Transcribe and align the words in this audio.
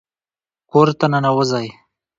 کور 0.71 0.87
ته 0.99 1.05
ننوځئ 1.11 1.67